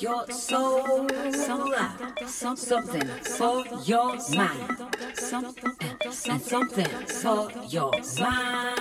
[0.00, 4.80] your soul, some life, uh, some something for your mind,
[6.28, 8.78] and something for your mind,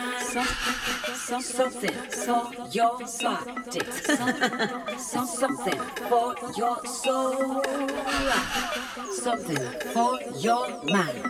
[1.16, 3.86] some something for your body,
[4.98, 11.26] something for your soul, uh, something for your mind.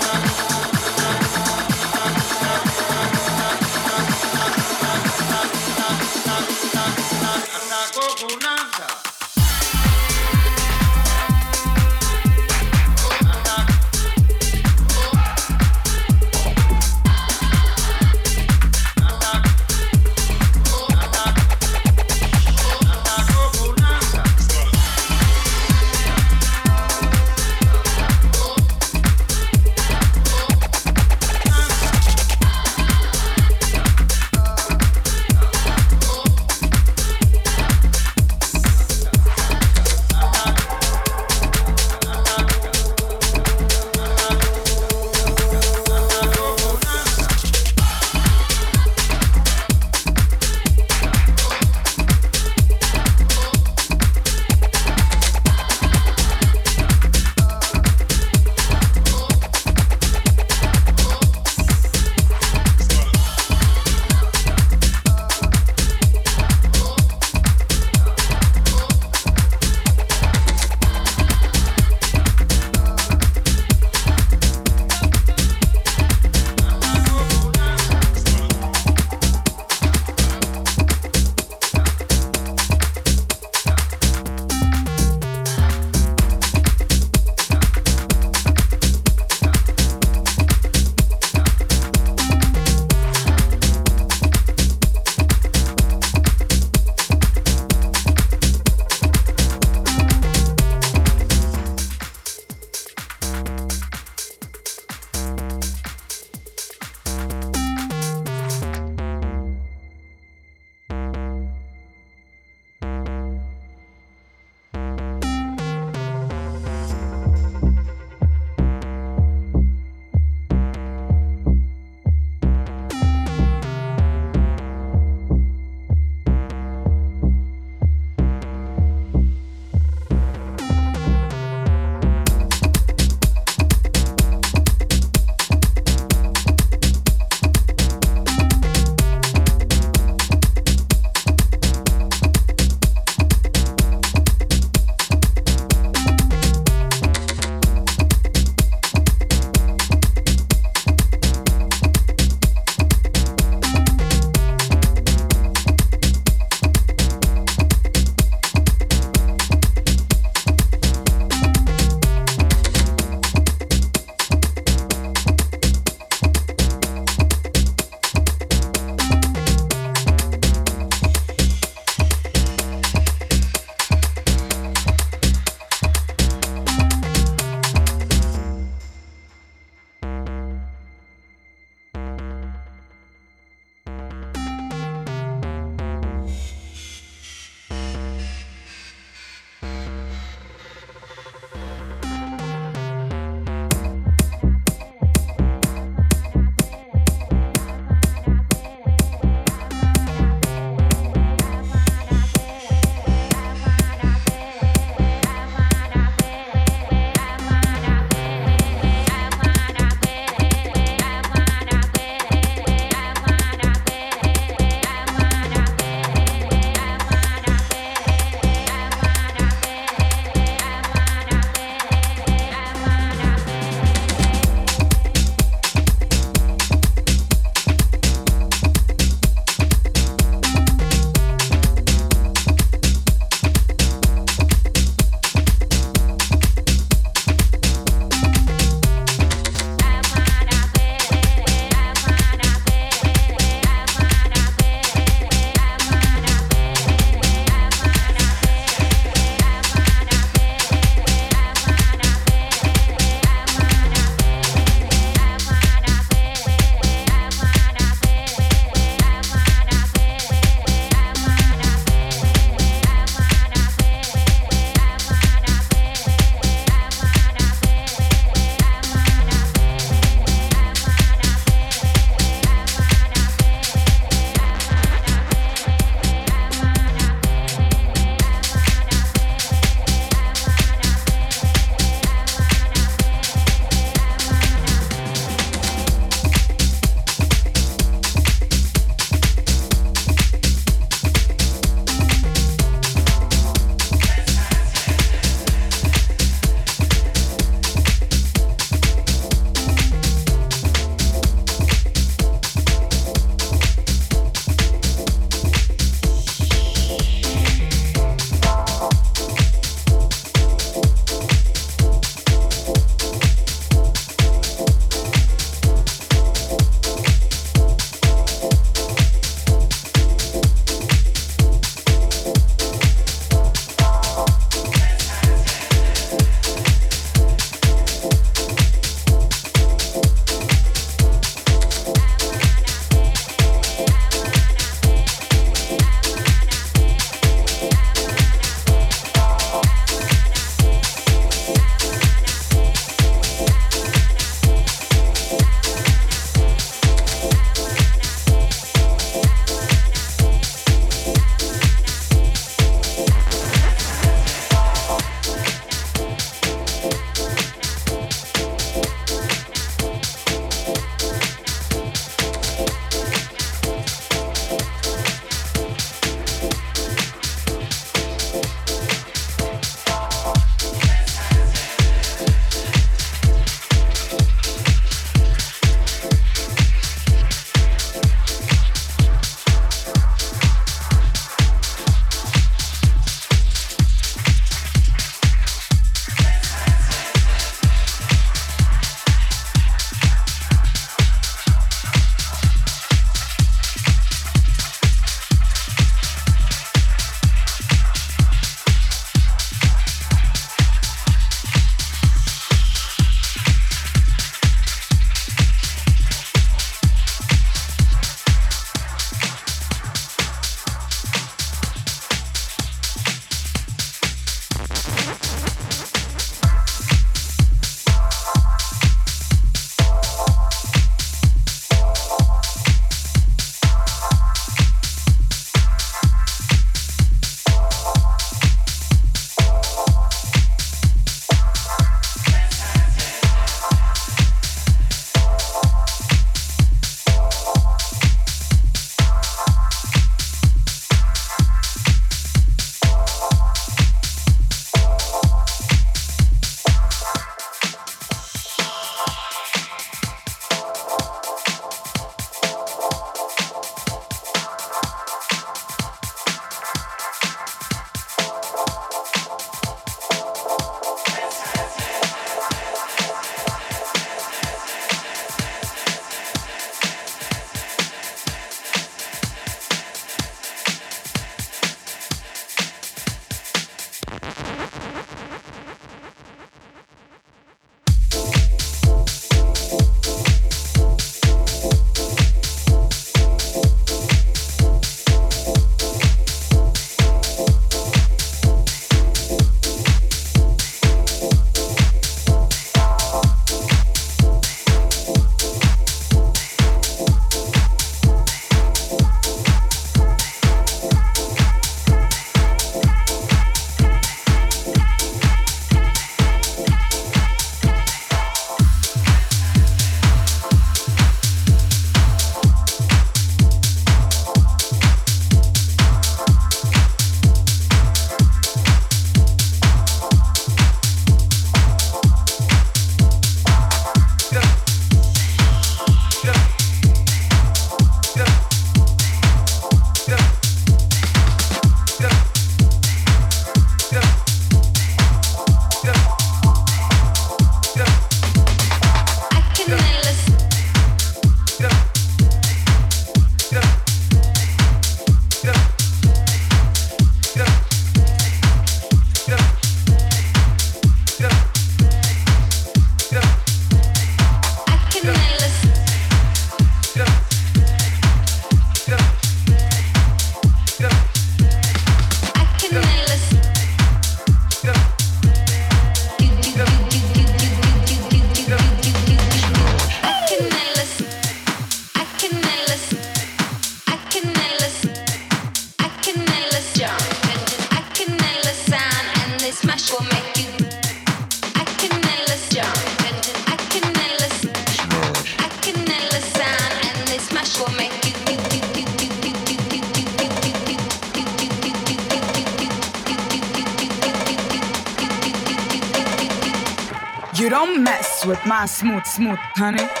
[598.65, 600.00] Smooth, smooth, honey.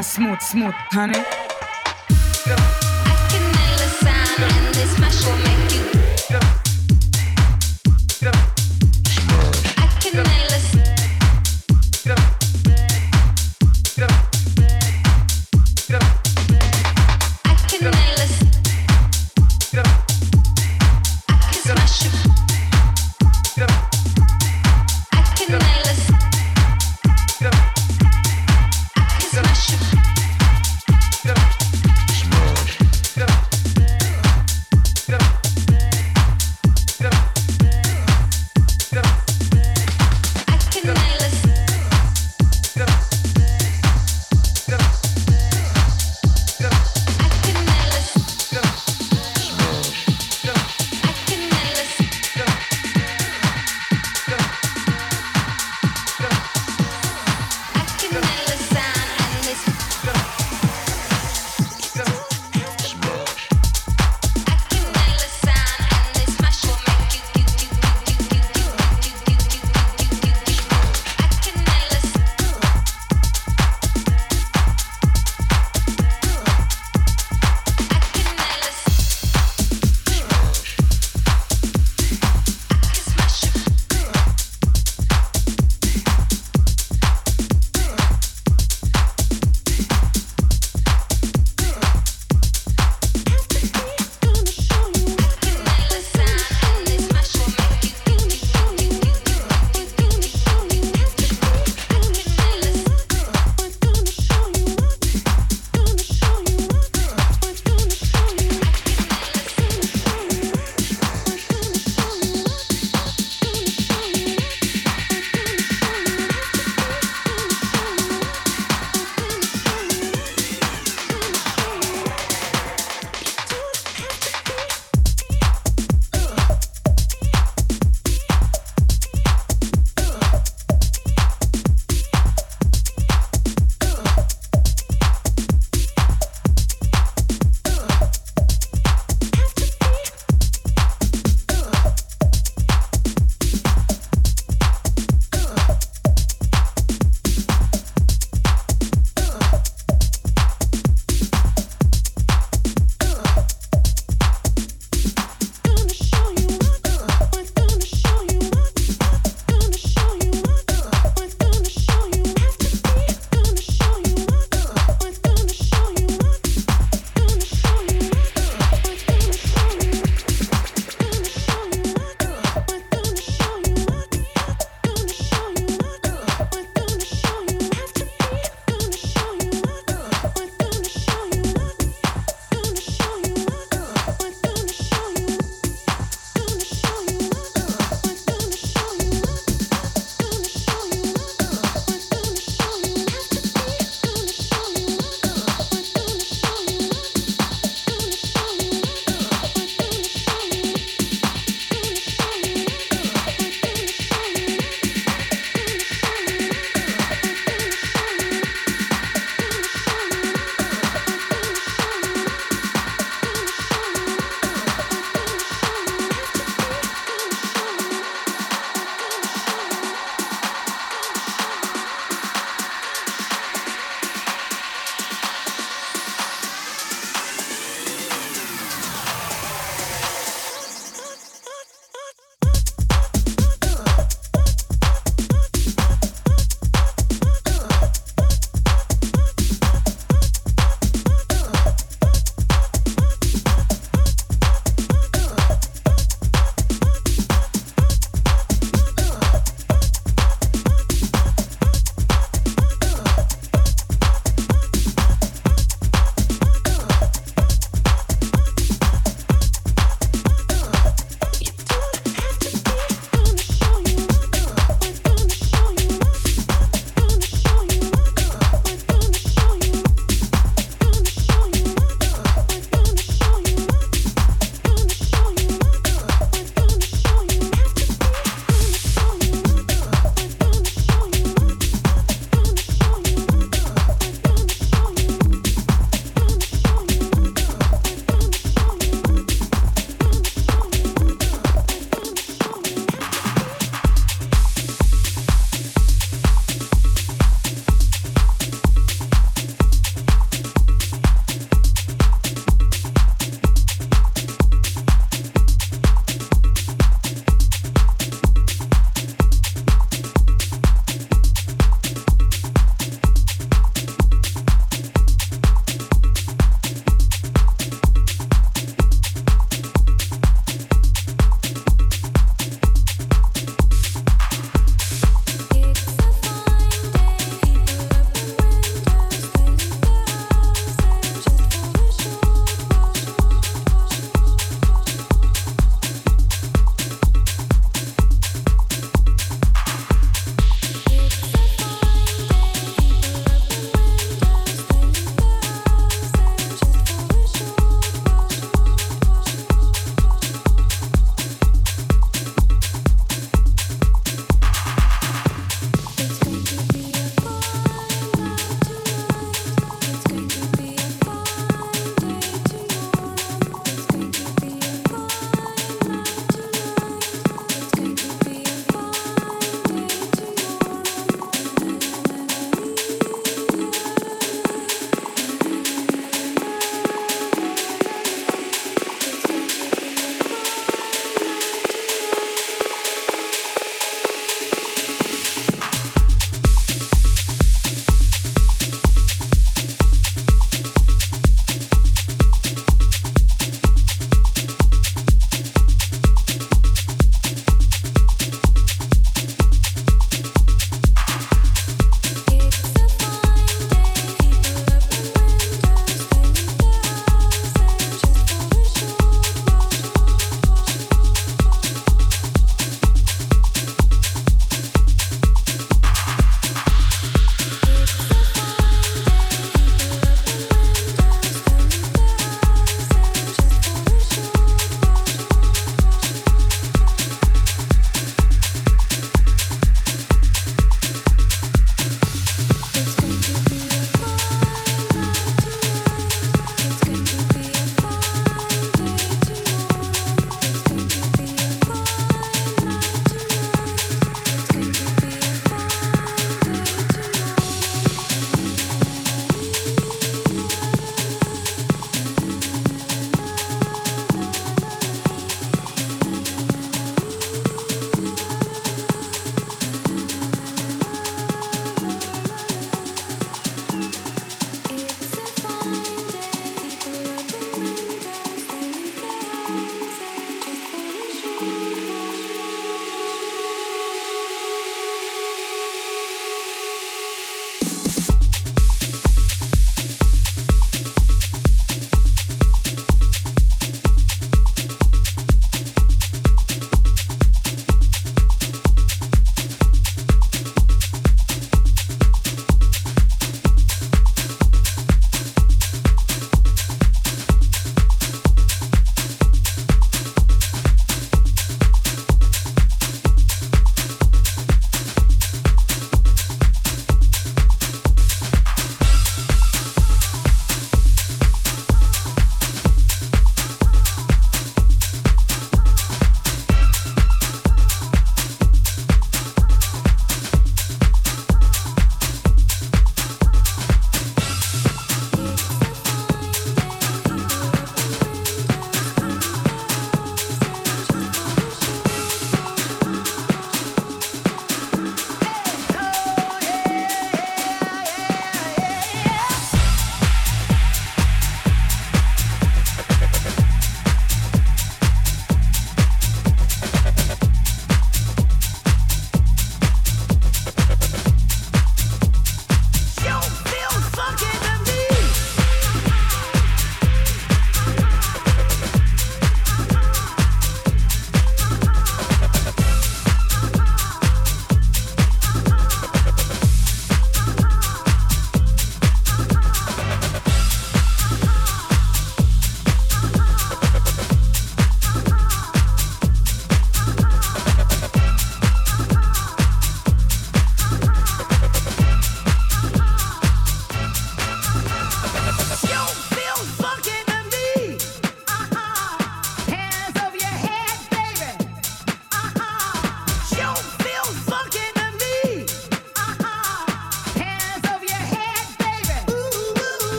[0.00, 1.12] Mess smooth, smooth, honey.
[1.12, 1.24] I
[3.28, 6.59] can the sound and this will make you.